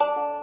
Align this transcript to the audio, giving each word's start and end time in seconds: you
you 0.00 0.37